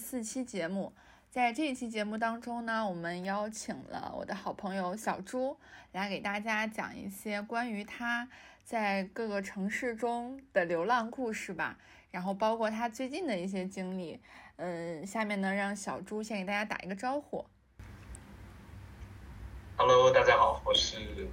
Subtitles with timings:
[0.02, 0.94] 》四期节目。
[1.28, 5.56] 在这一期节目当中呢，我们邀请了我的好朋友小朱
[5.92, 8.28] 来给大家讲一些关于他
[8.64, 11.76] 在各个城市中的流浪故事吧，
[12.10, 14.18] 然后包括他最近的一些经历。
[14.56, 17.44] 嗯，下面呢，让小朱先给大家打一个招呼。
[19.76, 21.28] Hello，大家好，我是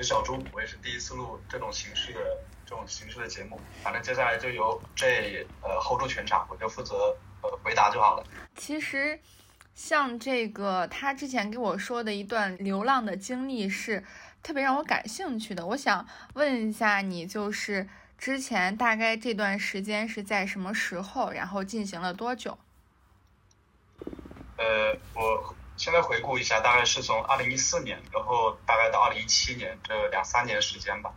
[0.00, 2.20] 小朱，我也是第一次录这种形式的
[2.64, 3.60] 这种形式的节目。
[3.82, 7.16] 反正接下来就由 J 呃 hold 住全场，我就负责
[7.62, 8.24] 回答就好了。
[8.56, 9.20] 其实。
[9.76, 14.04] 像这个，他之前给我说的一段流浪的经历是
[14.40, 15.66] 特别让我感兴趣的。
[15.66, 22.56] 我想问一下你，就是之前大概这段时间是在什么时候，然后进行了多久？
[24.58, 31.12] 呃，我现在回顾一下，大概是从二零一四年，然后大概到二零一七年这两三年时间吧。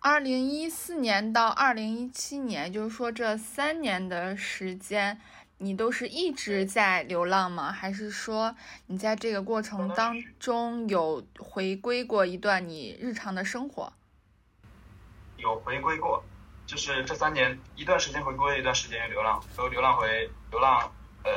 [0.00, 5.20] 二零一四年到二零一七年，就是说这三年的时间。
[5.62, 7.70] 你都是一直在流浪吗？
[7.70, 8.56] 还是说
[8.86, 13.92] 你在这个过程当中有回归过一段你日常的生活？
[15.36, 16.24] 有回归过，
[16.66, 20.90] 就是这三年一段时间回归，一段时间流浪，然后流浪回流浪，
[21.24, 21.30] 呃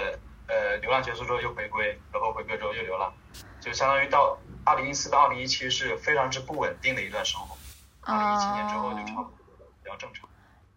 [0.47, 3.13] 呃，流浪结束之后又回归，然后回归之后又流浪，
[3.59, 7.57] 就相当于到二零一四到二零一七是非常之不稳定的一段生活。
[7.99, 10.29] 二零一七年之后就差不多比较正常。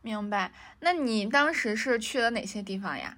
[0.02, 0.50] 明白。
[0.80, 3.16] 那你当时是去了哪些地方呀？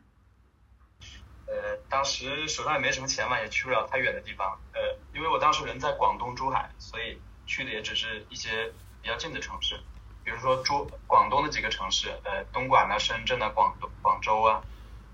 [1.50, 4.60] 呃，当时手上也没什么钱嘛，也去不了太远的地方。
[4.74, 4.80] 呃，
[5.14, 8.70] 因为我当时人在广东珠海，所以去的也只是一些
[9.00, 9.80] 比较近的城市，
[10.22, 14.62] 比如说珠广东的几个城市，呃，东莞啊、深圳啊、广东广州啊，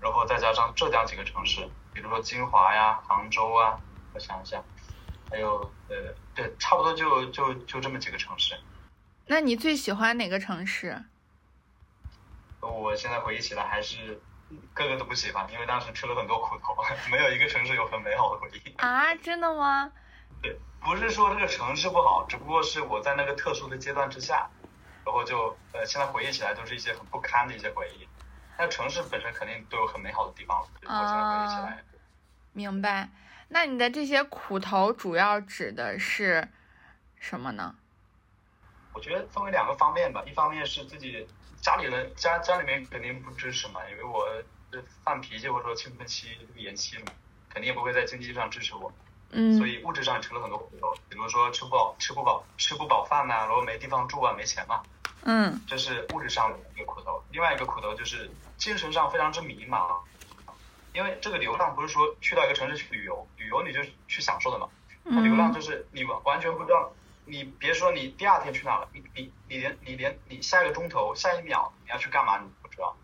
[0.01, 3.79] 然后再加上浙江几个城市，比如说金华呀、杭州啊，
[4.13, 4.61] 我想一下，
[5.29, 8.59] 还有呃，对，差不多就就就这么几个城市。
[9.27, 11.05] 那你最喜欢哪个城市？
[12.59, 14.21] 我现在回忆起来还是。
[14.73, 16.75] 个个都不喜欢，因为当时吃了很多苦头，
[17.11, 19.13] 没有一个城市有很美好的回忆啊！
[19.15, 19.91] 真的吗？
[20.41, 24.49] 对，不是说这个城市不好，只不过是我在那个特殊的阶段之下，
[25.03, 28.07] 然后就呃，现在回忆起来都是一些很不堪的一些回忆。
[28.57, 31.83] 但城市本身肯定都有很美好的地方，我现在回忆起来。
[32.53, 33.09] 明白。
[33.49, 36.47] 那你的这些苦头主要指的是
[37.19, 37.75] 什么呢？
[38.93, 41.27] 我觉得分为两个方面吧，一方面是自己。
[41.65, 44.23] 家里人家家里面肯定不支持嘛，因为我
[45.03, 47.13] 犯脾气或者说青春期延期了嘛，
[47.49, 48.93] 肯定也不会在经济上支持我，
[49.31, 54.83] 嗯，所以物质上也吃了很多苦头，比如说吃不饱吃不饱吃不饱饭呐，然后没地方住啊，没钱嘛，
[55.23, 57.23] 嗯，这是物质上的一个苦头。
[57.31, 60.01] 另外一个苦头就是精神上非常之迷茫，
[60.93, 64.69] 因为这个流浪不是说去到一个城市去旅游，旅游你就去享受的嘛，
[65.23, 66.93] 流浪就是你完完全不知道。
[67.25, 72.95] 你别说你第二天去哪了，你你你连你连你下一个钟头下一秒你要去干嘛你不知道，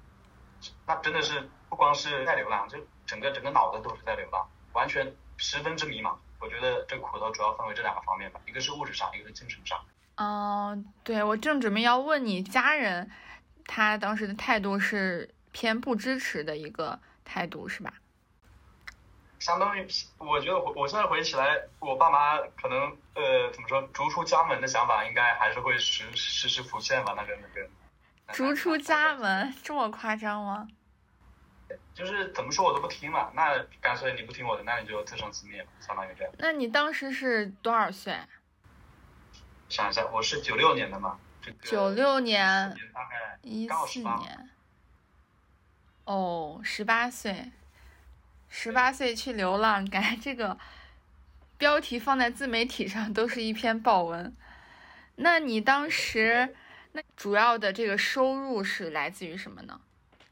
[0.86, 6.16] 那真的是不光是在流浪，就整个整个脑子都是在流浪，完全十分之迷茫。
[6.40, 9.80] 我觉得这苦头主要分为这两个方面吧，一个是物质上，一个是精神上。
[10.16, 13.10] 嗯，对，我正准备要问你家人，
[13.66, 17.94] 他当时的态度是偏不支持的一个态度是吧？
[19.42, 19.88] 相当于，
[20.20, 27.68] 我觉得我我现在回忆起来，我爸妈可能呃怎么说，逐出家门的想法应该还是会时时时浮现吧，那个那个。
[28.32, 30.68] 逐出家门这么夸张吗？
[31.96, 36.32] 就是怎么说我都不听嘛，那干脆你不听我的，那你就自生自灭，相当于这样。
[36.38, 38.16] 那你当时是多少岁？
[39.70, 41.20] 想一下，我是九六年的嘛，
[41.64, 42.46] 九六年，
[42.94, 44.50] 大概一四年。
[46.04, 47.52] 哦，十八岁。
[48.54, 50.58] 十八岁去流浪，感觉这个
[51.58, 54.36] 标题放在自媒体上都是一篇爆文。
[55.16, 56.54] 那你当时
[56.92, 59.80] 那主要的这个收入是来自于什么呢？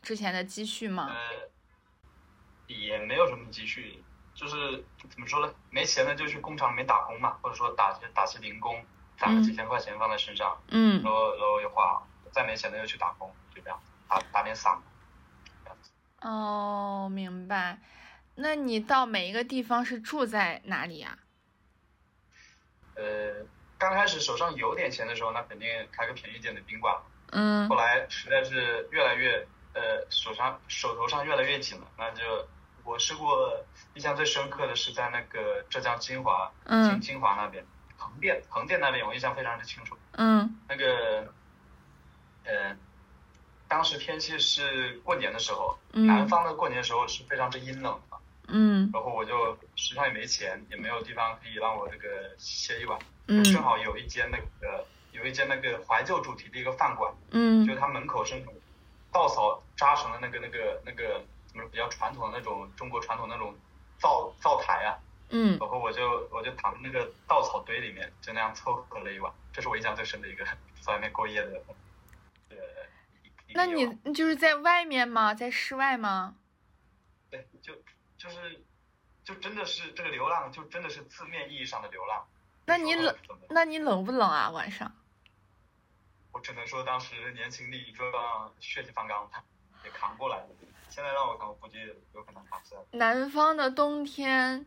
[0.01, 1.09] 之前的积蓄吗？
[1.09, 1.15] 呃，
[2.67, 5.53] 也没有什么积蓄，就是怎么说呢？
[5.69, 8.83] 没钱了就去工厂里面打工嘛，或者说打打些零工，
[9.17, 13.79] 攒个几千块钱放在身上，嗯，然后然后又花，再没钱了又去打工，就这样
[14.09, 14.77] 打打点散。
[16.21, 17.79] 哦，明白。
[18.41, 21.17] 那你到每一个地方是住在哪里呀？
[22.95, 23.45] 呃，
[23.77, 26.95] 刚开始手上有点钱的时候，那肯定开个便宜点的宾馆。
[27.31, 27.67] 嗯。
[27.67, 32.47] 后来实在是越来越呃手上手头上越来越紧了，那就
[32.85, 33.63] 我试过
[33.95, 37.65] 印象最深刻的是在那个浙江金华，金金华那边，
[37.97, 39.97] 横店横店那边我印象非常的清楚。
[40.13, 40.55] 嗯。
[40.69, 41.33] 那个，
[42.45, 42.75] 呃。
[43.67, 48.08] 当时天气是过年的时候，南方的过年的时候是非常之阴冷的。
[48.51, 48.89] 嗯。
[48.93, 52.99] 然后我就身上也没钱，也没有地方可以让我这个歇一晚。
[53.27, 53.43] 嗯。
[53.43, 57.13] 正好有一间那个有一间那个怀旧主题的一个饭馆。
[57.31, 57.65] 嗯。
[57.65, 58.43] 就它门口是
[59.11, 63.55] 稻草扎成的那个那个那个比较传统的那种中国传统那种
[63.97, 64.97] 灶灶台啊，
[65.29, 70.45] 嗯，然后我就我就躺在那个稻草堆里面，就那样凑合了一晚，这是我印象最深的一个
[70.79, 71.61] 在外面过夜的。
[72.51, 72.55] 呃，
[73.55, 75.33] 那你就是在外面吗？
[75.33, 76.35] 在室外吗？
[77.31, 77.73] 对，就
[78.19, 78.63] 就是
[79.23, 82.27] 就真的是这个流浪，就真的是字面意义上的流浪。
[82.65, 83.15] 那你冷？
[83.49, 84.49] 那你冷不冷啊？
[84.49, 84.91] 晚上？
[86.33, 89.27] 我只能说当时年轻力壮，血气方刚，
[89.85, 90.47] 也扛过来了。
[90.89, 91.77] 现在让我扛，我估计
[92.13, 92.83] 有可能扛不下来。
[92.91, 94.65] 南方的冬天，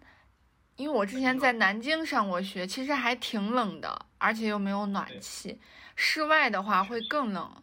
[0.76, 5.60] 因为我之前在南京上过学，其实还挺冷的，而且又没有暖气。
[5.94, 7.62] 室外的话会更冷。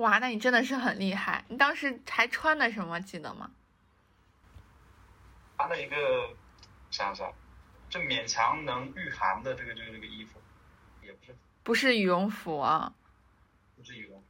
[0.00, 0.04] 对。
[0.04, 1.44] 哇，那你真的是很厉害！
[1.48, 2.98] 你当时还穿的什么？
[3.00, 3.50] 记得吗？
[5.58, 5.94] 穿了一个，
[6.90, 7.30] 想想，
[7.90, 10.40] 这勉强能御寒的这个这个这个衣服。
[11.02, 11.14] 也
[11.62, 12.94] 不是羽绒服啊，
[13.76, 14.22] 不是羽绒。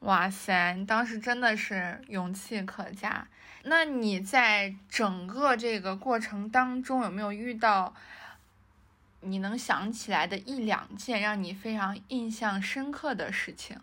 [0.00, 3.28] 哇塞，你当时真的是勇气可嘉。
[3.62, 7.94] 那你在整个这个过程当中有没有遇到
[9.20, 13.80] 你能想起来的一两件让你非常印象深刻的事情？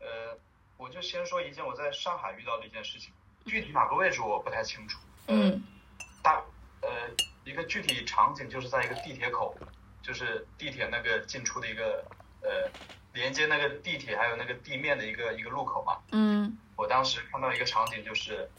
[0.00, 0.36] 呃，
[0.76, 3.12] 我就先说一件我在上海遇到的一件事情，
[3.46, 4.98] 具体哪个位置我不太清楚。
[5.28, 5.62] 嗯。
[6.22, 6.42] 大
[6.82, 6.88] 呃，
[7.44, 9.56] 一个具体场景就是在一个地铁口。
[10.02, 12.02] 就是地铁那个进出的一个
[12.40, 12.70] 呃，
[13.12, 15.98] 连接那个地铁还有那个地面的一个一个路口嘛。
[16.10, 16.56] 嗯。
[16.74, 18.50] 我当时看到一个场景，就是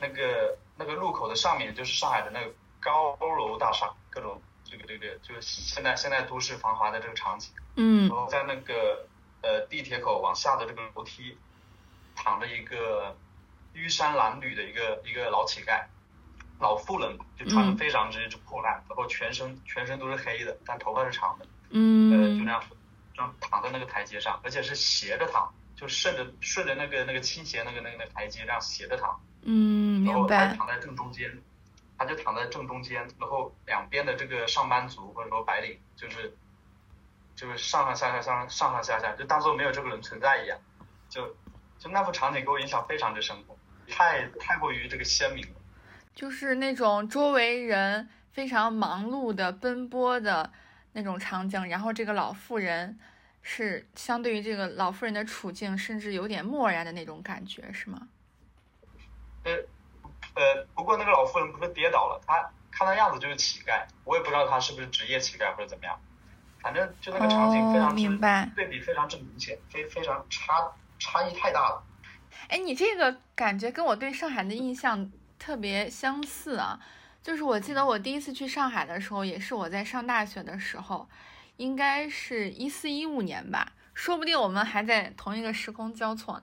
[0.00, 2.50] 那个那个路口的上面就是上海的那个
[2.80, 7.52] 高楼大厦，各种这个这个就是现在现在都市繁华的这个场景。
[7.74, 8.08] 嗯。
[8.08, 9.06] 然后在那个
[9.46, 11.38] 呃地铁口往下的这个楼梯，
[12.16, 13.16] 躺着一个
[13.74, 15.84] 衣衫褴褛的一个一个老乞丐。
[16.58, 22.64] 老妇人就穿的非常之破烂，然后全身全身都是黑的，但头发是长的，嗯，呃，就那样，
[23.12, 30.12] 这样躺在那个台阶上，而且是斜着躺，就顺着顺着那个那个倾斜那个那个那个台阶这样斜着躺，嗯，明白。
[30.12, 31.42] 然后他躺在正中间，
[31.98, 36.34] 他就躺在正中间，然后两边的这个上班族或者说白领，就是
[37.36, 40.58] 就是上上下下上上上下下，就当做没有这个人存在一样，
[41.08, 41.36] 就
[41.78, 43.54] 就那幅场景给我印象非常之深刻，
[43.88, 45.60] 太太过于这个鲜明了。
[46.14, 50.50] 就是那种周围人非常忙碌的奔波的
[50.92, 52.98] 那种场景，然后这个老妇人
[53.42, 58.08] 是相对于这个老妇人的处境，甚至有点漠然的那种感觉，是吗？
[59.44, 59.52] 呃，
[60.34, 66.00] 呃，不过那个老妇人不是跌倒了，她看她样子就是乞丐，我也不知道她是不是职业乞丐或者怎么样，
[66.60, 71.82] 反正就那个场景非常明白，对比非常之明显，非非常差差异太大了。
[72.48, 75.10] 哎，你这个感觉跟我对上海的印象。
[75.38, 76.80] 特别相似啊，
[77.22, 81.06] 就是我记得我第一次去上海的时候，也是我在上大学的时候，
[81.58, 86.42] 应该是一四一五年吧，说不定我们还在同一个时空交错。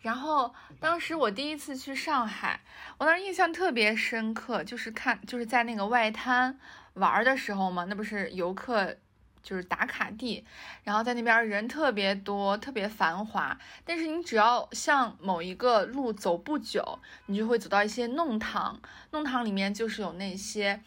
[0.00, 2.60] 然后当时我第一次去上海，
[2.96, 6.58] 我当时印象特别深刻，就是看就是在那个外滩
[6.94, 8.96] 玩的时候嘛，那不是游客。
[9.42, 10.44] 就是打卡地，
[10.84, 13.58] 然后在那边人特别多，特别繁华。
[13.84, 18.80] 但是你只要向某一个路走不久，你就会走到一些弄堂，
[19.12, 20.80] 弄堂里面就是有那些，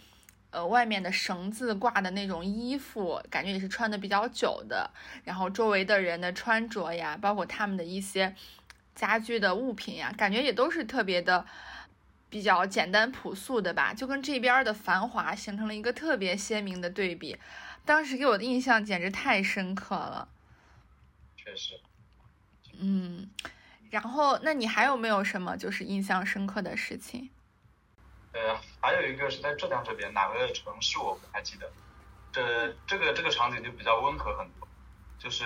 [0.52, 4.92] 呃，外面的绳子挂的那种衣服，感觉也是穿的比较久的。
[5.24, 8.36] 然后周围的人的穿着呀，包括他们的一些
[8.94, 11.46] 家居的物品呀，感觉也都是特别的
[12.30, 17.38] 比较简单朴素的吧，就跟这边的繁华形成了一个特别鲜明的对比。
[17.86, 20.28] 当时给我的印象简直太深刻了，
[21.36, 21.80] 确实，
[22.80, 23.30] 嗯，
[23.90, 27.30] 然后那你还有没有什么就是印象深刻的事情？
[28.32, 31.72] 呃，还有一个是在浙江这边哪个城市我不太记得，
[32.32, 34.68] 这这个这个场景就比较温和很多，
[35.20, 35.46] 就是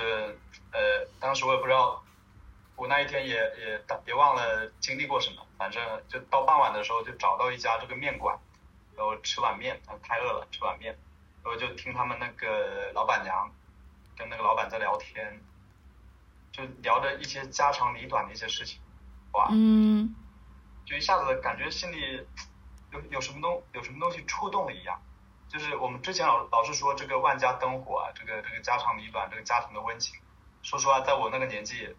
[0.72, 2.03] 呃，当时我也不知道，
[2.75, 8.38] 我那一天也也别忘了经历过什么，反正就到傍晚的时候就找到一家这个面馆，
[8.96, 10.96] 然后吃碗面，太饿了吃碗面。
[11.48, 13.50] 我就听他们那个老板娘
[14.18, 15.42] 跟那个老板在聊天，
[16.51, 18.82] 就聊着一些家长里短的一些事情，
[19.32, 20.13] 哇，嗯，
[20.86, 22.27] 就一下子感觉心里
[22.92, 25.01] 有有什么东有什么东西触动了一样，
[25.48, 30.20] 就是我们之前老老是说这个万家灯火啊，这个这个家长里短，这个家庭的温情，
[30.63, 31.96] 说实话，在我那个年纪，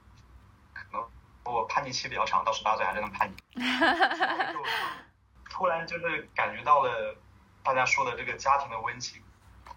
[0.75, 1.03] 可能
[1.45, 3.37] 我叛逆期比较长，到十八岁还是能叛逆，
[5.49, 7.17] 突然就是感觉到了
[7.63, 9.23] 大家说的这个家庭的温情。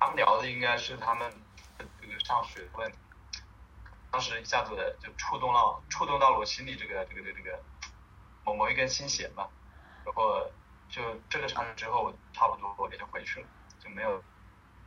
[0.02, 1.32] 他们聊的应该是他们
[1.78, 2.98] 这个上学的问题，
[4.10, 7.64] 当时一下子就触动了，触动到了我心里这个这个这个这个
[8.44, 9.48] 某某一根心弦嘛，
[10.04, 10.50] 然后
[10.90, 13.48] 就这个场景之后，差不多我也就回去了，
[13.80, 14.24] 就没有，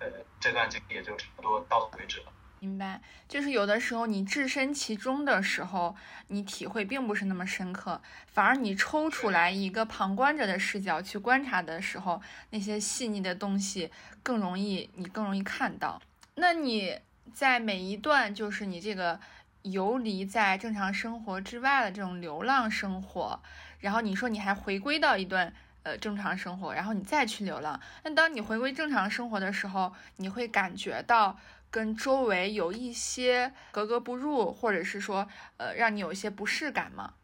[0.00, 2.32] 呃，这段经历也就差不多到此为止了。
[2.64, 5.94] 明白，就是有的时候你置身其中的时候，
[6.28, 13.90] 你体会并不是那么深刻，反而你抽出来一个旁观者的视角去观察的时候，那些细腻的东西
[14.22, 16.00] 更容易，你更容易看到。
[16.36, 16.98] 那你
[17.34, 19.20] 在每一段就是你这个
[19.60, 23.38] 游离在正常生活之外的这种流浪生活，
[23.80, 25.52] 然后你说你还回归到一段
[25.82, 31.38] 呃正常生活，然后你再去流浪，那当你回归正常生活的时候，你会感觉到。
[31.74, 35.26] 跟周围有一些格格不入，或者是说，
[35.56, 37.14] 呃，让你有一些不适感吗？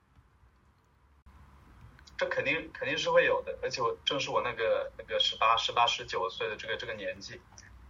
[2.19, 7.41] 这肯定肯定是会有的，而且我正是我那个那个十八、十八、十九岁的这个这个年纪，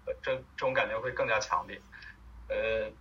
[0.05, 1.81] 呃，这这种感觉会更加强烈。
[2.51, 2.93] 呃，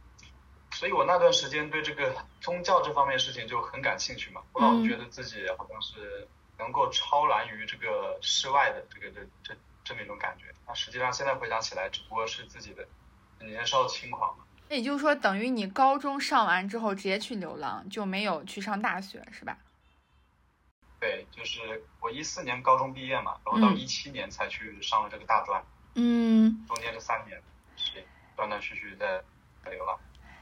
[0.72, 6.26] 所以我那段时间对这个宗教这方面事情就很感兴趣嘛，我老觉得自己好像是
[6.58, 10.46] 能够超然于这个世外的这个这这这么一种感觉。
[10.66, 12.88] 那实际上现在回想起来，只不过是自己的。
[13.48, 19.58] 年少轻狂嘛，那也就是说，等于你高中上完之后直接去流浪，就没有去上大学，是吧？
[21.00, 25.64] 对，就是我一四年高中毕业嘛，然后到一七年才去上了这个大专，
[25.96, 27.42] 嗯，中间这三年
[27.78, 28.04] 是
[28.36, 29.24] 断断续续在
[29.72, 29.98] 流浪。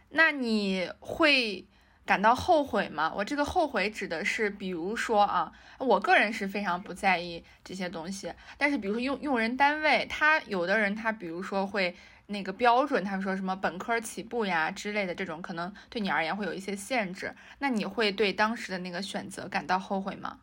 [0.10, 1.64] 那你会
[2.06, 3.14] 感到后悔吗？
[3.16, 11.96] 我这个后悔指的是，比如说啊，我个人是非常不在意这些东西，但是比如说用用人单位，他有的人他比如说会。
[12.30, 17.34] 那个标准，他们说什么本科起步呀之类的，这种可能对你而言会有一些限制。
[17.60, 20.40] 那你会对当时的那个选择感到后悔吗？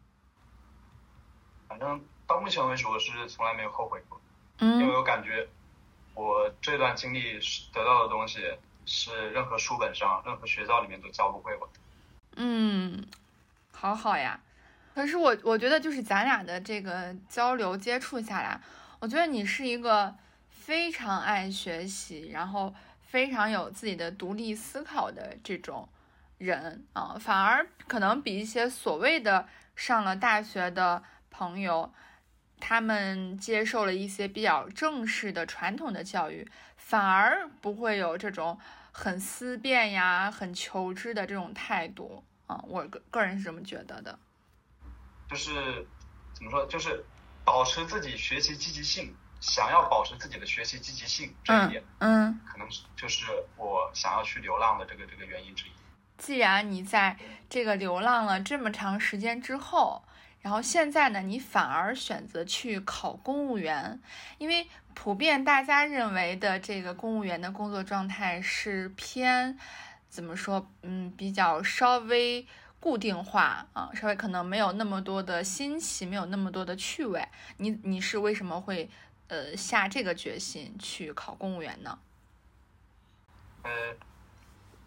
[1.69, 4.19] 反正到目前为止，我是从来没有后悔过。
[4.61, 5.47] 嗯，因为我感觉
[6.15, 7.39] 我这段经历
[7.71, 8.41] 得到的东西
[8.87, 11.73] 是任何书本上、任何学校里面都教不会我的。
[12.37, 13.05] 嗯，
[13.73, 14.41] 好好呀。
[14.95, 18.59] 可是我我觉得就是咱俩的这个交流接触下来，
[19.01, 20.17] 我觉得你是一个。
[20.65, 25.87] 非常爱学习，然后非常有自己的独立思考的这种
[26.39, 31.93] 人啊，反而可能比一些所谓的上了大学的朋友，
[32.59, 38.59] 他们接受了一些比较正式的传统的教育，反而不会有这种
[38.91, 42.65] 很思辨呀、很求知的这种态度啊。
[42.67, 44.19] 我个个人是这么觉得的，
[45.29, 45.87] 就是
[46.33, 47.05] 怎么说，就是
[47.45, 49.15] 保持自己学习积极性。
[49.47, 53.27] 想要保持自己的学习积极性，这一点，嗯，可能就是
[53.59, 55.71] 我想要去流浪的这个这个原因之一。
[56.17, 57.19] 既然你在
[57.51, 60.03] 这个流浪了这么长时间之后，
[60.41, 64.01] 然后现在呢，你反而选择去考公务员，
[64.39, 69.59] 因为普遍大家认为的这个公务员的工作状态是偏
[70.09, 72.47] 怎么说，嗯，比较稍微
[72.81, 77.29] 固定化啊，稍微可能没有那么多的新奇，没有那么多的趣味。
[77.59, 78.89] 你你是为什么会？
[79.29, 81.99] 呃，下这个决心去考公务员呢？
[83.63, 83.97] 呃，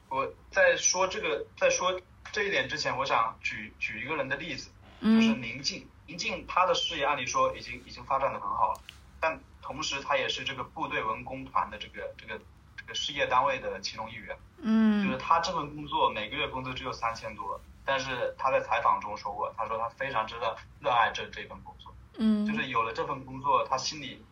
[0.09, 1.99] 我在说这个，在说
[2.31, 4.69] 这一点之前，我想举举一个人的例子，
[5.01, 5.87] 就是宁静。
[6.05, 8.81] 宁静他的事业按理说已经已经发展的很好了，
[9.19, 12.39] 但同时他也是这个部队文工团的这个这个
[12.77, 14.37] 这个事业单位的其中一员。
[14.61, 21.93] 嗯，就是他这份工作每个月工资只有三千多，但是他在采访中说过，他说他非常之的热爱这这份工作。
[22.19, 24.25] 嗯，就是有了这份工作，他心里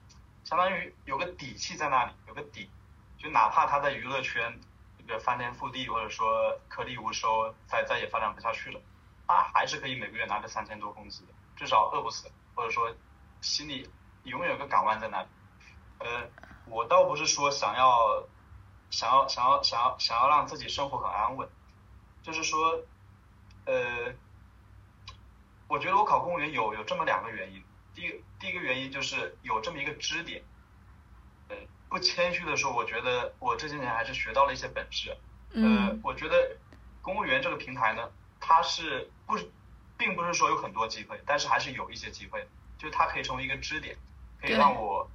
[0.45, 2.69] 相当于有个底气在那里，有个底，
[3.17, 4.57] 就哪怕他在娱乐圈
[4.99, 8.79] 这个翻天覆地，或者说颗粒无收，再再也发展不下去了，
[9.27, 12.95] 他还是可以每个月拿着三千多工资的，至少饿不死，或者说
[13.41, 13.89] 心里
[14.23, 15.27] 永远有个港湾在那里。
[15.97, 16.29] 呃，
[16.67, 18.23] 我倒不是说想要
[18.91, 21.49] 想要想要想要想要让自己生活很安稳，
[22.21, 22.83] 就是说，
[23.65, 24.13] 呃。
[25.67, 27.64] 我觉得我考公务员有有这么两个原因，
[27.95, 30.43] 第一第一个原因就是有这么一个支点，
[31.47, 31.55] 呃，
[31.89, 35.17] 不谦虚的说，我觉得我这些年还是学到了一些本事，
[35.53, 36.57] 呃，我觉得
[37.01, 39.39] 公务员这个平台呢，它是不，
[39.97, 42.47] 并不是说有很多机会，但是还是有一些机会，
[42.77, 43.95] 就是它可以成为一个支点，
[44.41, 45.09] 可以让我，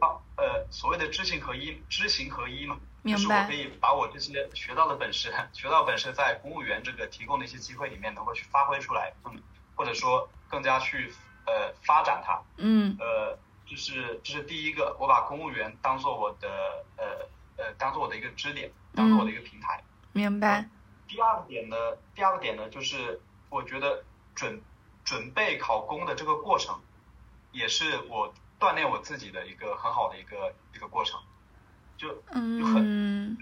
[0.00, 9.40] 把呃所谓的知行合一，知行合一嘛，就是我可以把我这些学到的本事，学到本事在公务员这个提供的一些机会里面能够去发挥出来，嗯。
[9.76, 11.12] 或者说更加去
[11.46, 17.04] 呃发展它，嗯，呃，就是这是第一个，我把公务员当做我的呃
[17.56, 19.82] 呃当做我的一个支点，当做我的一个平台。
[20.12, 20.68] 明白。
[21.06, 21.76] 第二个点呢，
[22.14, 23.20] 第二个点呢，就是
[23.50, 24.62] 我觉得准
[25.04, 26.80] 准备考公的这个过程，
[27.52, 31.20] 也是我锻炼我自己的一个很好的一个一个过程，
[31.98, 32.08] 就
[32.58, 33.36] 就很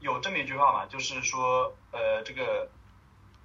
[0.00, 2.68] 有这么一句话嘛，就是说呃这个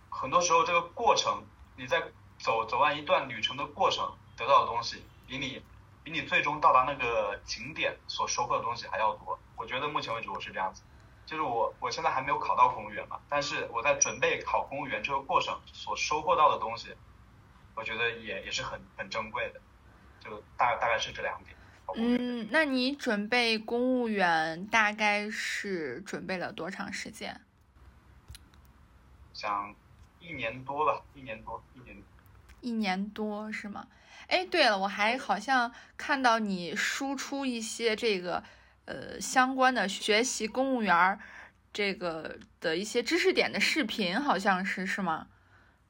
[0.10, 1.44] 很多时候这个过程。
[1.78, 2.02] 你在
[2.46, 5.60] 走走完一段旅程的过程得到的东西，比你
[6.04, 9.40] 比你最终到达那个景点所收获的东西还要多。
[9.56, 10.84] 我觉得目前为止我是这样子，
[11.25, 16.96] 就是我我现在还没有考到公务员嘛，但是我在准备考公务员这个过程所收获到的东西，
[17.74, 19.60] 我觉得也也是很很珍贵的，
[20.20, 21.58] 就大大概是这两点。
[21.96, 27.42] 嗯，那你准备公务员大概是准备了多长时间？
[29.34, 29.74] 想
[30.20, 31.98] 一年多吧，一年多，一年。
[32.66, 33.86] 一年多是吗？
[34.28, 38.44] 哎，对了，我还好像看到你输出一些这个
[38.86, 41.20] 呃相关的学习公务员
[41.72, 45.28] 这个的一些知识点的视频，好像是是吗？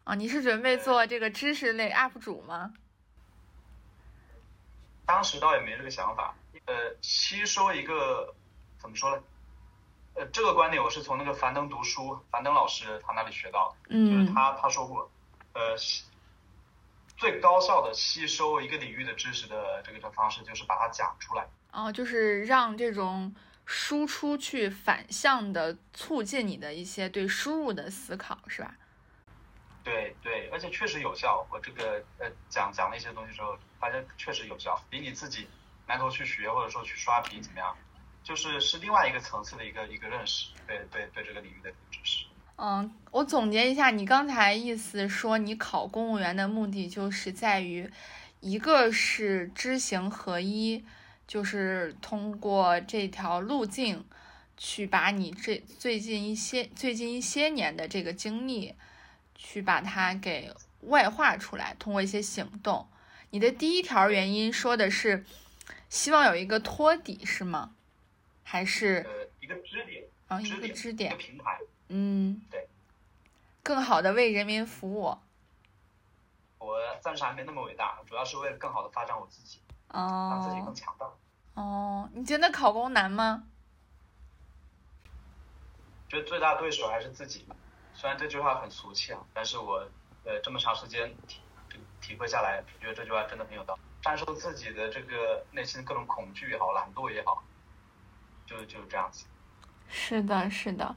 [0.04, 2.74] 啊，你是准备做这个知识类 UP 主吗？
[5.06, 8.36] 当时倒也没这个想法，呃，吸收一个
[8.78, 9.24] 怎么说呢？
[10.16, 15.10] 呃，这个观点我是从那个樊登读书，樊登老师他那里学到的，就是他他说过，
[15.54, 15.78] 呃，
[17.18, 21.48] 最高效的吸收一个领域的知识的这个的方式就是把它讲出来。
[21.72, 23.34] 哦，就是让这种
[23.66, 28.76] 输出去反向的促进你的一些对输入的思考，是吧？
[29.84, 31.46] 对对，而且确实有效。
[31.52, 35.48] 我这个呃讲讲了一些东西之后，发现确实有效，比你自己
[35.86, 37.78] 埋头去学或者说去刷题怎么样，
[38.24, 40.50] 就是是另外一个层次的一个一个认识。
[40.66, 42.26] 对对对，这个领域的知识。
[42.58, 47.90] 嗯，我总结一下，你刚才意思说，你考公务员的目的就是在于，
[48.40, 50.84] 一个是知行合一，
[51.28, 54.06] 就是通过这条路径
[54.58, 58.76] 去把你这最近一些最近一些年的这个经历。
[59.38, 60.50] 去把它给
[60.82, 62.88] 外化出来，通过一些行动。
[63.32, 65.26] 你的第一条原因说的是
[65.90, 67.76] 希望有一个托底，是吗？
[68.44, 71.60] 还是呃一个支点啊，一个支点，一个平台。
[71.90, 72.68] 嗯，对，
[73.64, 75.18] 更好的为人民服务。
[76.58, 81.08] 我暂时还没那么伟大，主要是为了更好的发展我自己，哦，让自己更强大。
[81.54, 83.44] 哦，你觉得考公难吗？
[86.10, 87.48] 觉得最大对手还是自己。
[87.94, 89.88] 虽然这句话很俗气啊，但是我
[90.24, 91.42] 呃这么长时间体
[92.02, 93.82] 体会下来，觉得这句话真的很有道理。
[94.02, 97.44] 战胜自己的这个内心各种恐惧也好，懒惰也好，
[98.46, 99.26] 就就是这样子。
[99.88, 100.96] 是的，是的，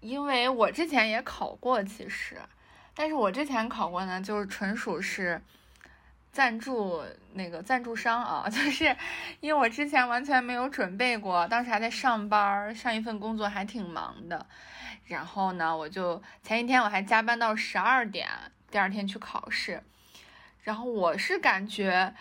[0.00, 2.36] 因为我之前也考过，其实，
[2.94, 5.40] 但是我之前考过呢，就是纯属是
[6.30, 8.96] 赞助那个赞助商啊， 就是
[9.40, 14.46] 因为我之前完全没有准备过，当时还在上班，上一份工作还挺忙的。
[15.06, 18.28] 然后呢，我就前一天我还加班到十二点，
[18.70, 19.82] 第二天去考试。
[20.62, 22.14] 然后我是感觉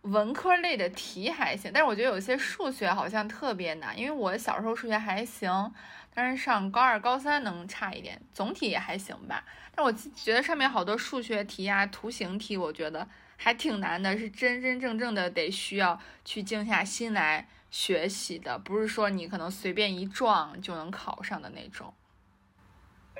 [0.00, 5.72] 文科类的题还行，但是我觉得有些数学好像特别难，因为我小时候数学还行，
[6.14, 9.44] 但是上高二、高三能差一点，总体也还行吧。
[9.74, 21.94] 但我觉得上面好多数学题呀、图形题，我觉得还挺难的，是真真正正的得需要去静下心来学习的，不是说你可能随便一撞就能考上的那种。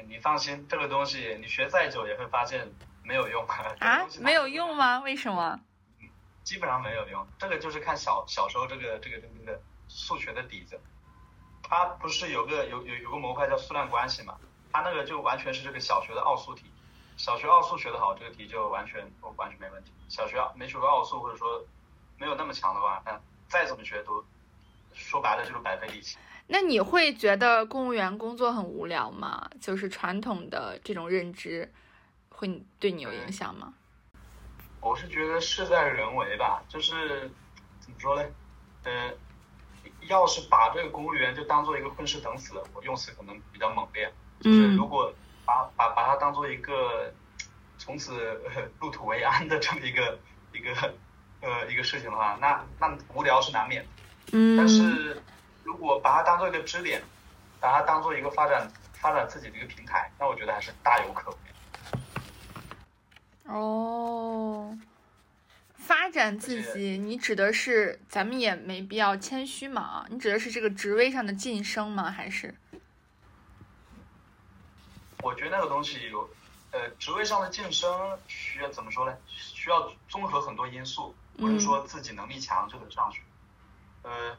[0.06, 2.70] 你放心，这个东西你学再久也会发现
[3.02, 3.46] 没有用
[3.78, 4.06] 啊！
[4.20, 5.00] 没有用吗？
[5.00, 5.58] 为什么？
[6.44, 7.26] 基本上没有用。
[7.38, 10.78] 这个就是看小小时候这个这个这个数学的底子。
[11.72, 14.36] 它不是有个有有有个模块叫数量关系嘛？
[14.70, 16.66] 它那个就完全是这个小学的奥数题。
[17.16, 19.90] 小学奥数学得好，这个题就完全完全没问题。
[20.06, 21.64] 小学没学过奥数或者说
[22.18, 24.22] 没有那么强的话，那再怎么学都
[24.92, 26.18] 说白了就是白费力气。
[26.46, 29.50] 那你会觉得公务员工作很无聊吗？
[29.58, 31.72] 就是传统的这种认知，
[32.28, 33.72] 会对你有影响吗？
[34.82, 37.30] 我是觉得事在人为吧，就是
[37.80, 38.28] 怎么说呢？
[38.84, 39.10] 呃，
[40.08, 44.12] 要是把这个公务员就当做一个混吃等死的，我用词可能比较猛烈。
[44.40, 45.12] 就是如果
[45.44, 47.12] 把把把它当做一个
[47.78, 48.40] 从此
[48.80, 50.18] 入土为安的这么一个
[50.52, 50.94] 一个
[51.40, 53.86] 呃一个事情的话， 那那无聊是难免。
[54.32, 54.56] 嗯。
[54.56, 55.22] 但是。
[55.64, 57.00] 如果把它当做一个支点，
[57.60, 61.36] 把它当做一个发展发展自己的一个平台，那我觉得还是大有可为。
[63.46, 64.76] 哦，
[65.82, 70.06] 发展自己，你指的是咱们也没必要谦虚嘛？
[70.08, 72.10] 你指的是这个职位上的晋升吗？
[72.10, 72.54] 还是？
[75.22, 76.28] 我觉得那个东西有，
[76.70, 79.16] 呃，职位上的晋升需要怎么说呢？
[79.26, 83.22] 需要综合很多因素，不是说自己能力强就能上去。
[84.02, 84.36] 呃。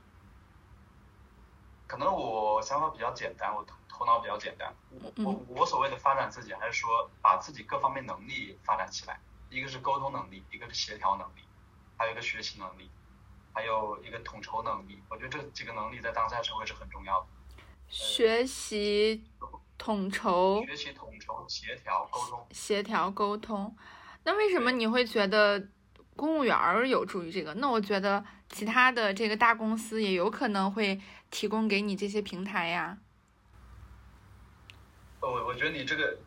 [1.86, 4.74] 可能我想法比较简单，我头头脑比较简单。
[4.90, 9.20] 我我我所谓的发展自己，还是说把自己各方面能力发展起来。
[9.54, 11.42] 一个是沟通能力，一个是协调能力，
[11.96, 12.90] 还有一个学习能力，
[13.54, 15.00] 还有一个统筹能力。
[15.10, 17.28] 我觉得这几个能力在当下社会是很重要的。
[17.88, 19.24] 学习、
[19.78, 23.78] 统筹、学习统筹、协调沟通、协调沟通。
[24.24, 25.68] 那为什么你会觉得
[26.16, 32.98] 公务员儿有助于这个，那我觉得其他的这个大公司也有可能会提供给你这些平台呀。
[35.20, 36.18] 我我觉得你这个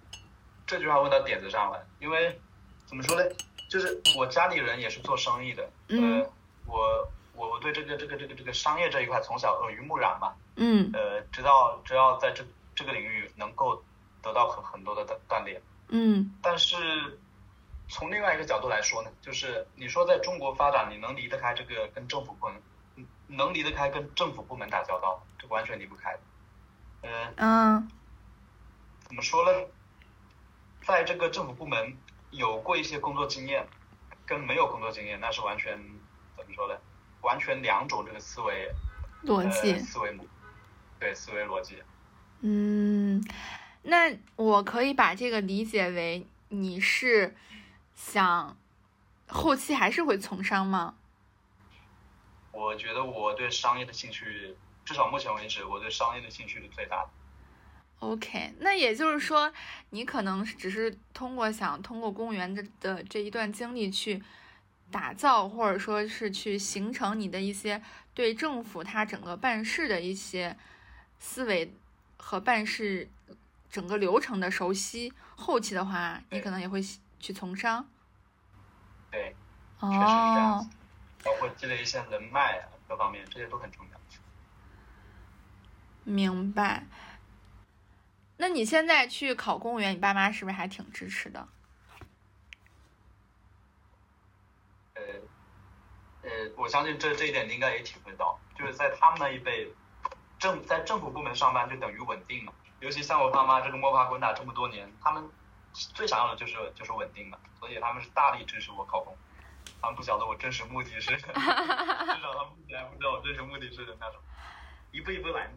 [0.64, 2.40] 这句话问到点子上了，因为
[2.86, 3.24] 怎么说呢，
[3.68, 6.30] 就是我家里人也是做生意的，嗯呃，
[6.66, 12.44] 我我我对这个这个这个这个商业这一块从小耳濡目染嘛，嗯呃，知道知道在这
[12.74, 13.82] 这个领域能够
[14.22, 16.76] 得到很很多的锻锻炼，嗯但是
[17.88, 22.62] 从另外一个角度来说呢，就是你说在中国发展，你能离得开这个跟政府部门，
[22.96, 26.20] 嗯能离得开跟政府部门打交道，这完全离不开的。
[27.02, 27.90] 呃，嗯
[29.06, 29.66] 怎么说呢？
[30.84, 31.96] 在这个政府部门
[32.36, 33.66] 有过一些工作经验，
[34.26, 35.76] 跟没有工作经验，那是完全
[36.36, 36.78] 怎么说呢？
[37.22, 38.70] 完全两种这个思维
[39.24, 40.24] 逻辑呃、思维模，
[41.00, 41.82] 对思维逻辑。
[42.40, 43.24] 嗯，
[43.82, 47.34] 那我可以把这个理解为你是
[47.94, 48.56] 想
[49.26, 50.94] 后期还是会从商吗？
[52.52, 57.10] 我觉得我对商业的兴趣，至少目前为止，我对商业的兴趣是最大的。
[58.00, 59.52] OK，那也就是说，
[59.90, 64.22] 你可能只是通过想通过公务员的的这一段经历去
[64.90, 67.82] 打造，或者说是去形成你的一些
[68.12, 70.56] 对政府它整个办事的一些
[71.18, 71.72] 思维
[72.18, 73.08] 和办事
[73.70, 75.12] 整个流程的熟悉。
[75.34, 76.80] 后期的话，你可能也会
[77.18, 77.88] 去从商。
[79.10, 79.34] 对，
[79.80, 80.76] 确实是这样哦子，
[81.24, 83.98] 包括积累一些人脉啊，各方面这些都很重要。
[86.04, 86.84] 明白。
[88.36, 91.48] 那你现在去考公务员，你爸妈是不是还挺支持的？
[94.94, 95.02] 呃，
[96.22, 99.72] 呃，我相信这这一点你应该也体会到，就是在他们那一辈，
[100.38, 102.52] 政在政府部门上班就等于稳定嘛。
[102.80, 105.30] 尤其像我爸妈这个摸爬滚打这么多年，他们
[105.72, 109.16] 最想要的就是就是稳定嘛，所以他们是大力支持我考公。
[109.80, 114.20] 他们不晓得我真实目的是， 至少他们目前还不知道我真实目的是那种，
[114.92, 115.50] 一步一步来，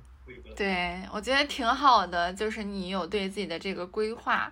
[0.55, 4.51] 对，我觉得挺好的，就是你有对自己的这个规划，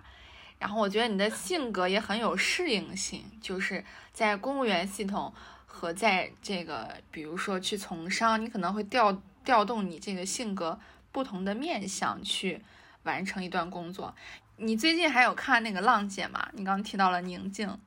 [0.58, 5.32] 然后我觉得你的性格也很有适应性，就是在公务员系统
[5.66, 10.78] 和在这个比如说去从商，你可能会调调动你这个性格
[11.12, 12.62] 不同的面向去
[13.02, 14.14] 完成一段工作。
[14.56, 16.48] 你最近还有看那个《浪姐》吗？
[16.52, 17.78] 你刚刚提到了宁静，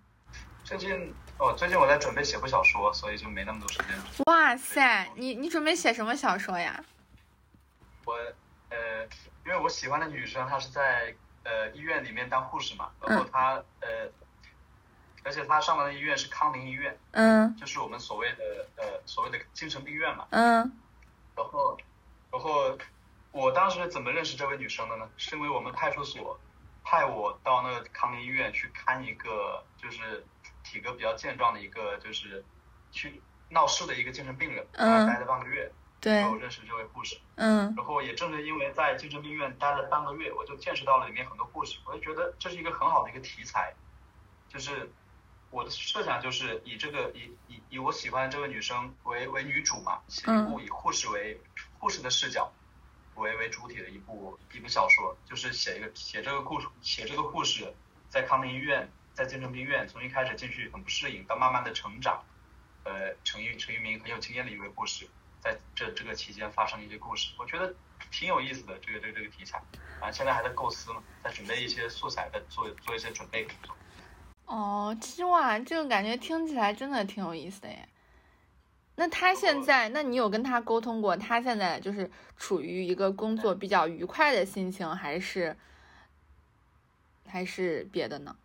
[0.64, 3.88] 最近哦，最近我在准备写部小说，所以就没那么多时间。
[4.28, 6.82] 哇塞，你你准备写什么小说呀？
[8.06, 8.14] 我
[8.70, 9.04] 呃，
[9.46, 14.10] 因为我喜欢的女生，她是在呃医院里面当护士嘛，然后她呃，
[15.24, 20.28] 而且她上的医院是康宁医院，嗯就是我们所谓的呃所谓的精神病院嘛。
[20.32, 20.72] 嗯
[21.36, 21.78] 然后，
[22.32, 22.78] 然后
[23.32, 25.10] 我当时怎么认识这位女生的呢？
[25.18, 26.40] 是因为我们派出所
[26.84, 30.26] 派我到那个康宁医院去看一个就是
[30.64, 32.44] 体格比较健壮的一个就是
[32.92, 37.18] 去闹事的一个精神病人，嗯待了半个月，对然后我认识这位护士。
[37.36, 43.74] 嗯然后也正是因为在精神病院待了半个月，我就见识到了里面很多故事，我就觉得这是一个很好的一个题材，
[44.50, 44.92] 就是
[45.50, 51.40] 我的设想就是以这个以以以我喜欢的这位女生为为女主嘛，写一部以护士为
[51.80, 52.52] 护士的视角
[53.16, 57.74] 为为主体的一部一部小说，就是写一个写这个故事写这个护士
[58.10, 62.24] 在康宁医院在精神病院从一开始进去很不适应，到慢慢的成长，
[62.84, 65.08] 呃成一成一名很有经验的一位护士。
[65.42, 67.74] 在这这个期间发生一些故事，我觉得
[68.12, 68.78] 挺有意思的。
[68.80, 69.62] 这个这个这个题材，
[70.00, 73.76] 啊，现在还在构思嘛，在准备一些素材，在做做一些准备工作。
[74.46, 77.90] 哦，其实哇，这个感觉听起来真的挺有意思的耶。
[78.96, 81.18] 那他现在，那你有跟他沟通过？
[81.18, 85.58] 他现在就是处于一个工作比较愉快的心情，还是
[87.26, 88.36] 还是别的呢？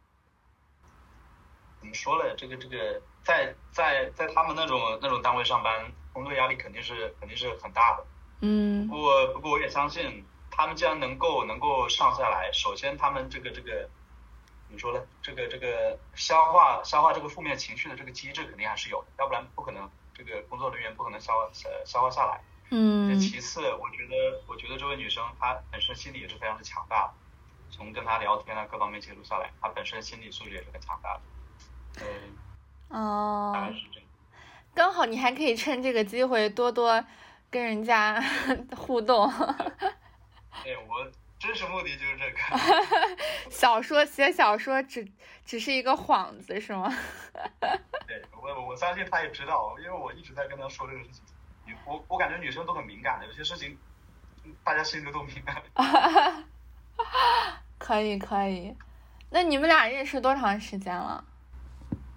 [1.81, 2.35] 怎么说了？
[2.39, 8.07] 这个这个，在在在他们那种那种单位上班，工作压力肯定是肯定是很大的。
[8.41, 13.91] 嗯不过不过我也相信，他们既然能够能够上下来，首先他们这个这个
[14.67, 15.01] 怎么说呢？
[15.21, 22.41] 这个这个消化消化这个负面情绪的这个机制肯定还是有的，要不然不可能这个工作人员不可能消化消消化下来。
[22.71, 27.13] 嗯其次，我觉得我觉得这位女生她本身心理也是非常的强大的，
[27.71, 31.21] 从跟她聊天啊各方面接触下来，她本身心理素质也是很强大的。
[32.01, 33.53] 嗯，哦。
[34.77, 37.03] 刚好你还可以趁这个机会多多
[37.51, 38.23] 跟人家
[38.77, 39.27] 互动。
[39.33, 42.37] 哎我真实目的就是这个。
[43.51, 45.09] 小说写小说只
[45.47, 46.95] 只是一个幌子是吗？
[48.07, 51.23] 对我我我相信他也知道，因为我一直在跟他说这个事情。
[51.65, 53.79] 女我我感觉女生都很敏感的，有些事情
[54.63, 55.63] 大家心里都敏感。
[57.79, 58.77] 可以可以。
[59.31, 61.25] 那你们俩认识多长时间了？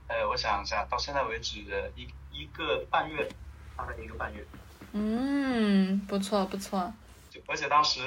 [0.10, 1.60] 呃，我想一下，到现在为止
[1.96, 2.08] 一
[2.40, 3.28] 一个半月，
[3.76, 4.46] 大概一个半月。
[4.94, 6.92] 嗯，不错不错。
[7.30, 8.00] 就而且当时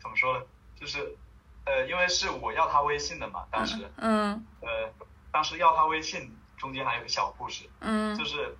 [0.00, 0.44] 怎么说呢？
[0.74, 1.16] 就是
[1.64, 4.92] 呃，因为是我要他微信的嘛，当时，嗯呃，
[5.30, 8.56] 当时要他微信中间还有个小故事，嗯就是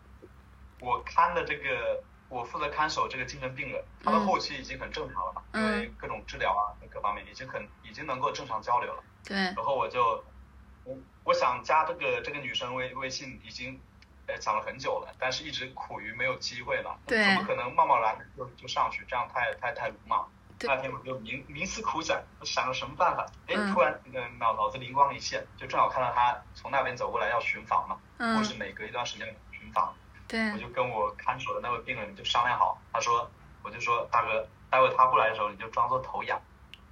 [0.81, 9.02] 我看的这个，我负责看守这个精神病人，他的嗯后期已经很正常了嘛，因嗯为各种治疗啊各方面已经很已经能够正常交流了。
[9.24, 10.24] 对，然后我就
[10.85, 13.88] 我我想加这个这个女生微微信已经呃
[14.41, 20.29] 想了很久了，但是一直苦于没有机会嘛，对怎么可能贸贸然就就上去，这样太太太鲁莽。
[20.59, 23.25] 对那天我就冥冥思苦想，我想了什么办法？
[23.47, 29.95] 哎嗯，突然呃脑脑子灵光一现，就正好看到他从那边走过来要巡房嘛，嗯或是每隔一段时间巡房，
[30.27, 33.31] 对我，就跟我看守的那位病人就商量好，他说，
[33.62, 36.41] 我就说大哥，待会他过来的时候你就装作头痒，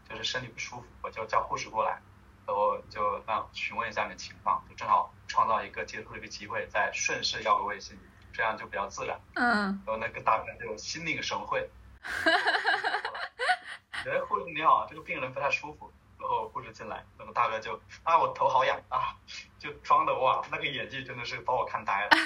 [0.08, 2.00] 就是身体不舒服，我就叫护士过来，
[2.46, 7.98] 然后就让询问一下你的情况，就正好创造一个接触的一个机会，再顺势要个微信，
[8.32, 9.20] 这样就比较自然。
[9.34, 11.68] 嗯然后那个大哥就心领神会，
[12.02, 13.00] 哈哈哈！
[13.02, 15.92] 哈哎，护士你好，这个病人不太舒服。
[16.18, 19.14] 然后护士进来，那个大哥就啊，我头好痒啊，
[19.58, 22.08] 就装的哇，那个演技真的是把我看呆了。
[22.16, 22.24] 然